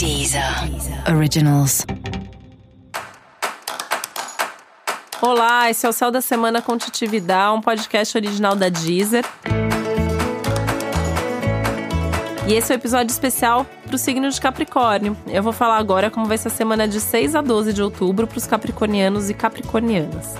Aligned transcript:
Deezer 0.00 0.42
Originals. 1.14 1.84
Olá, 5.20 5.68
esse 5.68 5.84
é 5.84 5.88
o 5.90 5.92
Céu 5.92 6.10
da 6.10 6.22
Semana 6.22 6.62
com 6.62 6.78
Titividade, 6.78 7.58
um 7.58 7.60
podcast 7.60 8.16
original 8.16 8.56
da 8.56 8.70
Deezer. 8.70 9.26
E 12.48 12.54
esse 12.54 12.72
é 12.72 12.74
o 12.74 12.78
um 12.78 12.80
episódio 12.80 13.12
especial 13.12 13.66
para 13.84 13.94
o 13.94 13.98
signo 13.98 14.30
de 14.30 14.40
Capricórnio. 14.40 15.14
Eu 15.26 15.42
vou 15.42 15.52
falar 15.52 15.76
agora 15.76 16.10
como 16.10 16.24
vai 16.24 16.38
ser 16.38 16.48
a 16.48 16.50
semana 16.50 16.88
de 16.88 16.98
6 16.98 17.34
a 17.34 17.42
12 17.42 17.74
de 17.74 17.82
outubro 17.82 18.26
para 18.26 18.38
os 18.38 18.46
capricornianos 18.46 19.28
e 19.28 19.34
capricornianas. 19.34 20.34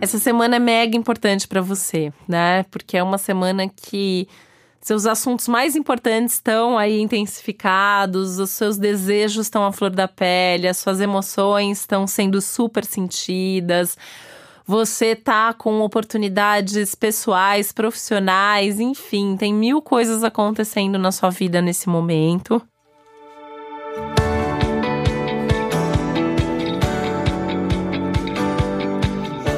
Essa 0.00 0.20
semana 0.20 0.54
é 0.54 0.60
mega 0.60 0.96
importante 0.96 1.48
para 1.48 1.60
você, 1.60 2.12
né? 2.28 2.62
Porque 2.70 2.96
é 2.96 3.02
uma 3.02 3.18
semana 3.18 3.68
que 3.68 4.28
seus 4.84 5.06
assuntos 5.06 5.48
mais 5.48 5.74
importantes 5.74 6.34
estão 6.34 6.76
aí 6.76 7.00
intensificados, 7.00 8.38
os 8.38 8.50
seus 8.50 8.76
desejos 8.76 9.46
estão 9.46 9.64
à 9.64 9.72
flor 9.72 9.88
da 9.88 10.06
pele, 10.06 10.68
as 10.68 10.76
suas 10.76 11.00
emoções 11.00 11.80
estão 11.80 12.06
sendo 12.06 12.38
super 12.42 12.84
sentidas. 12.84 13.96
Você 14.66 15.16
tá 15.16 15.54
com 15.54 15.80
oportunidades 15.80 16.94
pessoais, 16.94 17.72
profissionais, 17.72 18.78
enfim, 18.78 19.38
tem 19.38 19.54
mil 19.54 19.80
coisas 19.80 20.22
acontecendo 20.22 20.98
na 20.98 21.10
sua 21.10 21.30
vida 21.30 21.62
nesse 21.62 21.88
momento. 21.88 22.60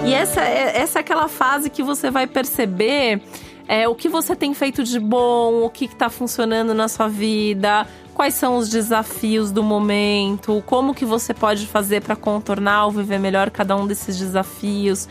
E 0.05 0.15
essa 0.15 0.41
é, 0.41 0.79
essa 0.79 1.01
é 1.01 1.01
aquela 1.01 1.27
fase 1.27 1.69
que 1.69 1.83
você 1.83 2.13
vai 2.13 2.29
perceber 2.29 3.21
é, 3.69 3.89
o 3.89 3.95
que 3.95 4.09
você 4.09 4.37
tem 4.37 4.55
feito 4.55 4.85
de 4.85 5.01
bom, 5.01 5.65
o 5.65 5.71
que 5.71 5.87
está 5.87 6.09
funcionando 6.09 6.73
na 6.73 6.89
sua 6.89 7.09
vida, 7.09 7.87
quais 8.15 8.35
são 8.35 8.57
os 8.57 8.69
desafios 8.69 9.51
do 9.51 9.63
momento, 9.63 10.63
como 10.67 10.95
que 10.95 11.05
você 11.05 11.35
pode 11.35 11.67
fazer 11.67 12.01
para 12.01 12.17
contornar 12.17 12.87
ou 12.87 12.93
viver 12.93 13.19
melhor 13.19 13.51
cada 13.51 13.77
um 13.77 13.87
desses 13.87 14.17
desafios. 14.17 15.09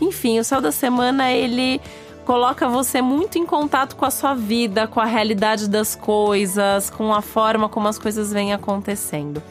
Enfim, 0.00 0.38
o 0.38 0.44
céu 0.44 0.60
da 0.60 0.70
semana 0.70 1.30
ele 1.32 1.80
coloca 2.24 2.68
você 2.68 3.02
muito 3.02 3.38
em 3.38 3.46
contato 3.46 3.96
com 3.96 4.04
a 4.04 4.10
sua 4.10 4.34
vida, 4.34 4.86
com 4.86 5.00
a 5.00 5.04
realidade 5.04 5.68
das 5.68 5.96
coisas, 5.96 6.90
com 6.90 7.12
a 7.12 7.22
forma 7.22 7.68
como 7.68 7.88
as 7.88 7.98
coisas 7.98 8.32
vêm 8.32 8.52
acontecendo. 8.52 9.42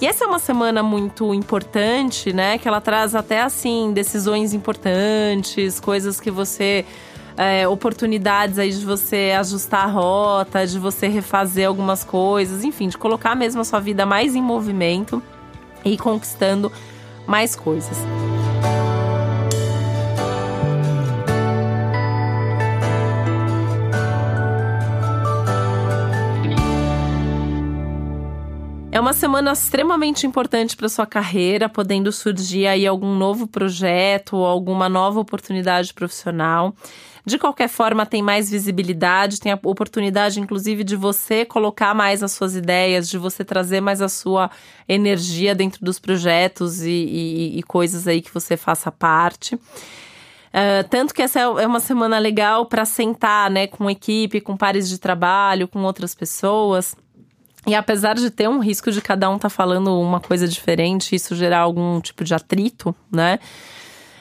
E 0.00 0.06
essa 0.06 0.24
é 0.24 0.26
uma 0.26 0.38
semana 0.38 0.82
muito 0.82 1.32
importante, 1.34 2.32
né? 2.32 2.58
Que 2.58 2.66
ela 2.66 2.80
traz 2.80 3.14
até 3.14 3.42
assim 3.42 3.92
decisões 3.92 4.52
importantes, 4.52 5.78
coisas 5.78 6.20
que 6.20 6.30
você 6.30 6.84
é, 7.36 7.66
oportunidades 7.66 8.58
aí 8.58 8.70
de 8.70 8.84
você 8.84 9.34
ajustar 9.38 9.84
a 9.84 9.90
rota, 9.90 10.66
de 10.66 10.78
você 10.78 11.08
refazer 11.08 11.66
algumas 11.66 12.04
coisas, 12.04 12.64
enfim, 12.64 12.88
de 12.88 12.96
colocar 12.96 13.34
mesmo 13.34 13.60
a 13.60 13.64
sua 13.64 13.80
vida 13.80 14.06
mais 14.06 14.34
em 14.34 14.42
movimento 14.42 15.22
e 15.84 15.96
conquistando 15.98 16.70
mais 17.26 17.56
coisas. 17.56 17.98
É 28.94 29.00
uma 29.00 29.12
semana 29.12 29.50
extremamente 29.50 30.24
importante 30.24 30.76
para 30.76 30.88
sua 30.88 31.04
carreira, 31.04 31.68
podendo 31.68 32.12
surgir 32.12 32.68
aí 32.68 32.86
algum 32.86 33.16
novo 33.16 33.44
projeto 33.48 34.36
ou 34.36 34.46
alguma 34.46 34.88
nova 34.88 35.18
oportunidade 35.18 35.92
profissional. 35.92 36.72
De 37.26 37.36
qualquer 37.36 37.68
forma, 37.68 38.06
tem 38.06 38.22
mais 38.22 38.48
visibilidade, 38.48 39.40
tem 39.40 39.50
a 39.50 39.58
oportunidade, 39.64 40.38
inclusive, 40.38 40.84
de 40.84 40.94
você 40.94 41.44
colocar 41.44 41.92
mais 41.92 42.22
as 42.22 42.30
suas 42.30 42.54
ideias, 42.54 43.10
de 43.10 43.18
você 43.18 43.44
trazer 43.44 43.80
mais 43.80 44.00
a 44.00 44.08
sua 44.08 44.48
energia 44.88 45.56
dentro 45.56 45.84
dos 45.84 45.98
projetos 45.98 46.82
e, 46.82 46.88
e, 46.88 47.58
e 47.58 47.62
coisas 47.64 48.06
aí 48.06 48.22
que 48.22 48.32
você 48.32 48.56
faça 48.56 48.92
parte. 48.92 49.56
Uh, 49.56 50.86
tanto 50.88 51.12
que 51.12 51.20
essa 51.20 51.40
é 51.40 51.66
uma 51.66 51.80
semana 51.80 52.16
legal 52.20 52.66
para 52.66 52.84
sentar, 52.84 53.50
né, 53.50 53.66
com 53.66 53.90
equipe, 53.90 54.40
com 54.40 54.56
pares 54.56 54.88
de 54.88 55.00
trabalho, 55.00 55.66
com 55.66 55.82
outras 55.82 56.14
pessoas 56.14 56.94
e 57.66 57.74
apesar 57.74 58.14
de 58.14 58.30
ter 58.30 58.48
um 58.48 58.58
risco 58.58 58.90
de 58.90 59.00
cada 59.00 59.30
um 59.30 59.36
estar 59.36 59.48
tá 59.48 59.54
falando 59.54 59.98
uma 60.00 60.20
coisa 60.20 60.46
diferente, 60.46 61.14
isso 61.14 61.34
gerar 61.34 61.60
algum 61.60 62.00
tipo 62.00 62.24
de 62.24 62.34
atrito, 62.34 62.94
né? 63.10 63.38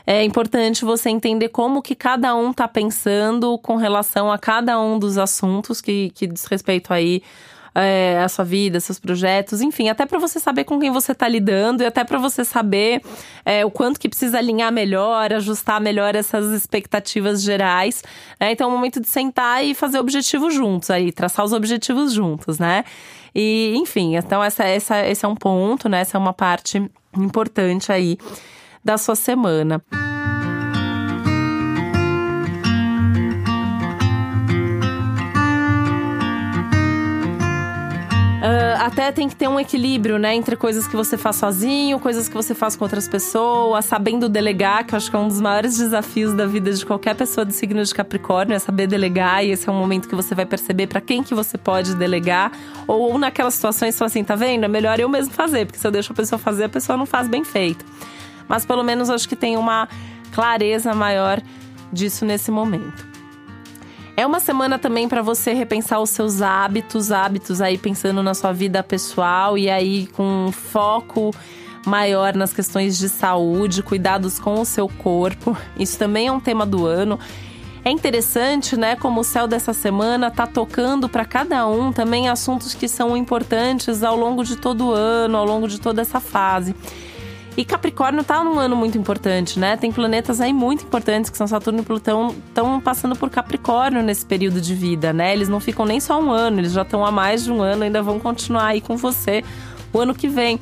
É 0.06 0.24
importante 0.24 0.84
você 0.84 1.10
entender 1.10 1.50
como 1.50 1.82
que 1.82 1.96
cada 1.96 2.36
um 2.36 2.52
está 2.52 2.68
pensando 2.68 3.58
com 3.60 3.78
relação 3.78 4.32
a 4.32 4.38
cada 4.38 4.80
um 4.80 5.00
dos 5.00 5.18
assuntos 5.18 5.80
que, 5.80 6.10
que 6.10 6.28
diz 6.28 6.46
respeito 6.46 6.94
aí 6.94 7.24
é, 7.76 8.20
a 8.24 8.30
sua 8.30 8.46
vida, 8.46 8.80
seus 8.80 9.00
projetos, 9.00 9.62
enfim, 9.62 9.90
até 9.90 10.06
para 10.06 10.20
você 10.20 10.40
saber 10.40 10.64
com 10.64 10.80
quem 10.80 10.92
você 10.92 11.12
está 11.12 11.28
lidando 11.28 11.82
e 11.82 11.86
até 11.86 12.04
para 12.04 12.18
você 12.18 12.46
saber 12.46 13.02
é, 13.46 13.66
o 13.66 13.72
quanto 13.72 14.00
que 14.00 14.08
precisa 14.08 14.38
alinhar 14.38 14.72
melhor, 14.72 15.34
ajustar 15.34 15.82
melhor 15.82 16.16
essas 16.16 16.52
expectativas 16.52 17.42
gerais. 17.42 18.04
Né? 18.40 18.52
Então, 18.52 18.70
é 18.70 18.74
o 18.74 18.76
momento 18.76 19.00
de 19.00 19.08
sentar 19.08 19.66
e 19.66 19.74
fazer 19.74 20.00
objetivos 20.00 20.54
juntos 20.54 20.90
aí, 20.90 21.12
traçar 21.12 21.44
os 21.44 21.54
objetivos 21.54 22.14
juntos, 22.14 22.60
né? 22.60 22.84
E, 23.36 23.74
enfim, 23.78 24.16
então 24.16 24.44
essa, 24.44 24.64
essa, 24.64 25.08
esse 25.08 25.26
é 25.26 25.28
um 25.28 25.36
ponto, 25.36 25.90
né? 25.90 26.02
Essa 26.02 26.18
é 26.18 26.20
uma 26.20 26.34
parte 26.34 26.84
importante 27.18 27.92
aí 27.92 28.18
da 28.84 28.98
sua 28.98 29.16
semana. 29.16 29.82
Até 38.86 39.12
tem 39.14 39.30
que 39.30 39.36
ter 39.36 39.48
um 39.48 39.58
equilíbrio, 39.58 40.20
né? 40.20 40.36
Entre 40.36 40.58
coisas 40.58 40.86
que 40.86 40.96
você 40.96 41.18
faz 41.18 41.38
sozinho, 41.38 42.00
coisas 42.00 42.28
que 42.28 42.36
você 42.36 42.54
faz 42.54 42.76
com 42.76 42.84
outras 42.84 43.08
pessoas, 43.08 43.86
sabendo 43.86 44.28
delegar, 44.28 44.86
que 44.86 44.94
eu 44.94 44.98
acho 44.98 45.10
que 45.10 45.16
é 45.16 45.20
um 45.20 45.28
dos 45.28 45.40
maiores 45.40 45.78
desafios 45.78 46.34
da 46.34 46.46
vida 46.46 46.72
de 46.72 46.86
qualquer 46.86 47.16
pessoa 47.16 47.46
do 47.46 47.54
signo 47.54 47.82
de 47.82 47.96
Capricórnio, 47.96 48.54
é 48.54 48.60
saber 48.60 48.88
delegar, 48.88 49.44
e 49.44 49.52
esse 49.52 49.70
é 49.70 49.72
um 49.72 49.80
momento 49.80 50.10
que 50.10 50.16
você 50.16 50.36
vai 50.36 50.46
perceber 50.46 50.88
para 50.88 51.00
quem 51.00 51.24
que 51.24 51.34
você 51.34 51.58
pode 51.58 51.96
delegar. 51.96 52.52
Ou, 52.86 53.12
ou 53.12 53.18
naquelas 53.18 53.54
situações, 53.54 53.96
você 53.96 54.04
assim, 54.04 54.24
tá 54.24 54.36
vendo? 54.36 54.66
É 54.66 54.68
melhor 54.68 55.00
eu 55.00 55.08
mesmo 55.08 55.34
fazer, 55.34 55.66
porque 55.66 55.80
se 55.80 55.88
eu 55.88 55.92
deixo 55.92 56.12
a 56.12 56.16
pessoa 56.16 56.38
fazer, 56.38 56.66
a 56.66 56.70
pessoa 56.70 56.98
não 56.98 57.06
faz 57.06 57.30
bem 57.30 57.46
feito. 57.46 57.86
Mas 58.50 58.66
pelo 58.66 58.84
menos 58.84 59.10
acho 59.10 59.30
que 59.30 59.36
tem 59.36 59.56
uma 59.56 59.88
clareza 60.34 60.94
maior 60.94 61.42
disso 61.92 62.26
nesse 62.26 62.52
momento. 62.52 63.13
É 64.16 64.28
uma 64.28 64.40
semana 64.40 64.78
também 64.78 65.10
para 65.10 65.24
você 65.24 65.54
repensar 65.54 66.00
os 66.00 66.12
seus 66.12 66.42
hábitos, 66.42 67.12
hábitos 67.12 67.62
aí 67.62 67.80
pensando 67.80 68.22
na 68.22 68.36
sua 68.36 68.52
vida 68.52 68.84
pessoal 68.84 69.58
e 69.58 69.72
aí 69.72 70.08
com 70.08 70.52
foco 70.52 71.32
maior 71.86 72.36
nas 72.36 72.54
questões 72.54 72.98
de 72.98 73.10
saúde, 73.10 73.82
cuidados 73.82 74.38
com 74.38 74.62
o 74.62 74.66
seu 74.66 74.88
corpo. 74.88 75.58
Isso 75.78 75.98
também 75.98 76.28
é 76.28 76.32
um 76.32 76.40
tema 76.40 76.64
do 76.64 76.86
ano. 76.86 77.20
É 77.84 77.90
interessante, 77.90 78.78
né, 78.78 78.96
como 78.96 79.20
o 79.20 79.24
céu 79.24 79.46
dessa 79.46 79.74
semana 79.74 80.32
tá 80.32 80.48
tocando 80.48 81.10
para 81.10 81.26
cada 81.26 81.68
um 81.68 81.92
também 81.92 82.30
assuntos 82.30 82.74
que 82.74 82.88
são 82.88 83.18
importantes 83.18 84.04
ao 84.04 84.16
longo 84.16 84.44
de 84.44 84.56
todo 84.56 84.88
o 84.88 84.92
ano, 84.94 85.38
ao 85.38 85.46
longo 85.46 85.68
de 85.68 85.82
toda 85.82 86.02
essa 86.02 86.20
fase. 86.20 86.74
E 87.56 87.64
Capricórnio 87.64 88.24
tá 88.24 88.44
num 88.44 88.58
ano 88.58 88.76
muito 88.76 88.98
importante, 88.98 89.60
né? 89.60 89.78
Tem 89.78 89.92
planetas 89.92 90.42
aí 90.42 90.52
muito 90.52 90.84
importantes, 90.84 91.30
que 91.30 91.38
são 91.38 91.46
Saturno 91.46 91.82
e 91.82 91.84
Plutão, 91.84 92.36
estão 92.48 92.82
passando 92.82 93.16
por 93.16 93.30
Capricórnio 93.30 94.02
nesse 94.02 94.26
período 94.26 94.60
de 94.60 94.74
vida, 94.74 95.14
né? 95.14 95.34
Eles 95.34 95.48
não 95.48 95.60
ficam 95.60 95.86
nem 95.86 96.00
só 96.00 96.20
um 96.20 96.32
ano, 96.32 96.60
eles 96.60 96.72
já 96.72 96.82
estão 96.82 97.06
há 97.06 97.12
mais 97.12 97.44
de 97.44 97.52
um 97.52 97.62
ano, 97.62 97.84
ainda 97.84 98.02
vão 98.02 98.20
continuar 98.20 98.68
aí 98.68 98.82
com 98.82 98.98
você 98.98 99.44
o 99.94 100.00
ano 100.00 100.16
que 100.16 100.28
vem. 100.28 100.60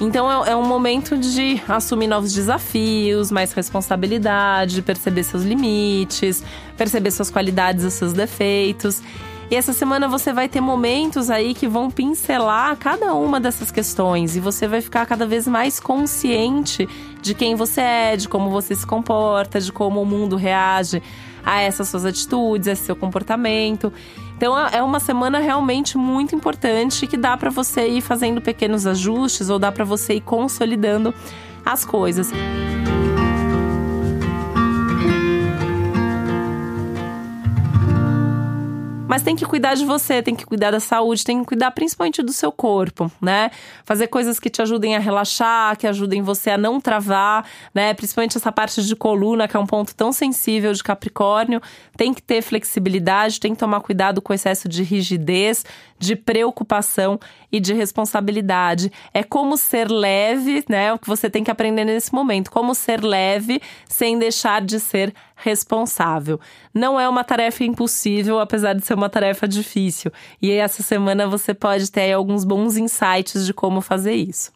Então 0.00 0.44
é, 0.44 0.50
é 0.50 0.56
um 0.56 0.66
momento 0.66 1.16
de 1.16 1.62
assumir 1.68 2.08
novos 2.08 2.32
desafios, 2.32 3.30
mais 3.30 3.52
responsabilidade, 3.52 4.82
perceber 4.82 5.22
seus 5.22 5.44
limites, 5.44 6.42
perceber 6.76 7.12
suas 7.12 7.30
qualidades 7.30 7.84
e 7.84 7.90
seus 7.92 8.12
defeitos. 8.12 9.00
E 9.54 9.56
essa 9.56 9.72
semana 9.72 10.08
você 10.08 10.32
vai 10.32 10.48
ter 10.48 10.60
momentos 10.60 11.30
aí 11.30 11.54
que 11.54 11.68
vão 11.68 11.88
pincelar 11.88 12.76
cada 12.76 13.14
uma 13.14 13.38
dessas 13.38 13.70
questões 13.70 14.34
e 14.34 14.40
você 14.40 14.66
vai 14.66 14.80
ficar 14.80 15.06
cada 15.06 15.24
vez 15.28 15.46
mais 15.46 15.78
consciente 15.78 16.88
de 17.22 17.34
quem 17.34 17.54
você 17.54 17.80
é, 17.80 18.16
de 18.16 18.28
como 18.28 18.50
você 18.50 18.74
se 18.74 18.84
comporta, 18.84 19.60
de 19.60 19.70
como 19.70 20.02
o 20.02 20.04
mundo 20.04 20.34
reage 20.34 21.00
a 21.46 21.60
essas 21.60 21.88
suas 21.88 22.04
atitudes, 22.04 22.66
a 22.66 22.72
esse 22.72 22.82
seu 22.82 22.96
comportamento. 22.96 23.92
Então 24.36 24.58
é 24.58 24.82
uma 24.82 24.98
semana 24.98 25.38
realmente 25.38 25.96
muito 25.96 26.34
importante 26.34 27.06
que 27.06 27.16
dá 27.16 27.36
para 27.36 27.50
você 27.50 27.86
ir 27.86 28.00
fazendo 28.00 28.40
pequenos 28.40 28.88
ajustes 28.88 29.50
ou 29.50 29.58
dá 29.60 29.70
para 29.70 29.84
você 29.84 30.14
ir 30.14 30.22
consolidando 30.22 31.14
as 31.64 31.84
coisas. 31.84 32.32
Mas 39.14 39.22
tem 39.22 39.36
que 39.36 39.46
cuidar 39.46 39.74
de 39.74 39.84
você, 39.84 40.20
tem 40.20 40.34
que 40.34 40.44
cuidar 40.44 40.72
da 40.72 40.80
saúde, 40.80 41.22
tem 41.22 41.38
que 41.38 41.46
cuidar 41.46 41.70
principalmente 41.70 42.20
do 42.20 42.32
seu 42.32 42.50
corpo, 42.50 43.08
né? 43.22 43.48
Fazer 43.84 44.08
coisas 44.08 44.40
que 44.40 44.50
te 44.50 44.60
ajudem 44.60 44.96
a 44.96 44.98
relaxar, 44.98 45.78
que 45.78 45.86
ajudem 45.86 46.20
você 46.20 46.50
a 46.50 46.58
não 46.58 46.80
travar, 46.80 47.48
né? 47.72 47.94
Principalmente 47.94 48.36
essa 48.36 48.50
parte 48.50 48.82
de 48.82 48.96
coluna, 48.96 49.46
que 49.46 49.56
é 49.56 49.60
um 49.60 49.66
ponto 49.68 49.94
tão 49.94 50.12
sensível 50.12 50.72
de 50.72 50.82
Capricórnio. 50.82 51.62
Tem 51.96 52.12
que 52.12 52.20
ter 52.20 52.42
flexibilidade, 52.42 53.38
tem 53.38 53.52
que 53.54 53.60
tomar 53.60 53.82
cuidado 53.82 54.20
com 54.20 54.32
o 54.32 54.34
excesso 54.34 54.68
de 54.68 54.82
rigidez, 54.82 55.64
de 56.04 56.16
preocupação 56.16 57.18
e 57.50 57.58
de 57.58 57.72
responsabilidade. 57.72 58.92
É 59.12 59.22
como 59.22 59.56
ser 59.56 59.90
leve, 59.90 60.64
né? 60.68 60.92
O 60.92 60.98
que 60.98 61.08
você 61.08 61.30
tem 61.30 61.42
que 61.42 61.50
aprender 61.50 61.84
nesse 61.84 62.14
momento. 62.14 62.50
Como 62.50 62.74
ser 62.74 63.02
leve 63.02 63.60
sem 63.88 64.18
deixar 64.18 64.60
de 64.62 64.78
ser 64.78 65.14
responsável. 65.36 66.38
Não 66.72 67.00
é 67.00 67.08
uma 67.08 67.24
tarefa 67.24 67.64
impossível, 67.64 68.38
apesar 68.38 68.74
de 68.74 68.84
ser 68.84 68.94
uma 68.94 69.08
tarefa 69.08 69.48
difícil. 69.48 70.12
E 70.40 70.50
essa 70.50 70.82
semana 70.82 71.26
você 71.26 71.54
pode 71.54 71.90
ter 71.90 72.12
alguns 72.12 72.44
bons 72.44 72.76
insights 72.76 73.46
de 73.46 73.54
como 73.54 73.80
fazer 73.80 74.14
isso. 74.14 74.52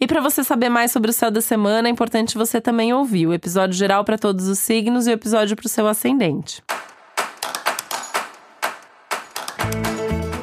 E 0.00 0.06
para 0.06 0.22
você 0.22 0.42
saber 0.42 0.70
mais 0.70 0.90
sobre 0.90 1.10
o 1.10 1.12
céu 1.12 1.30
da 1.30 1.42
semana, 1.42 1.86
é 1.86 1.90
importante 1.90 2.38
você 2.38 2.58
também 2.58 2.92
ouvir 2.94 3.26
o 3.26 3.34
episódio 3.34 3.76
geral 3.76 4.02
para 4.02 4.16
todos 4.16 4.48
os 4.48 4.58
signos 4.58 5.06
e 5.06 5.10
o 5.10 5.12
episódio 5.12 5.54
para 5.54 5.66
o 5.66 5.68
seu 5.68 5.86
ascendente. 5.86 6.62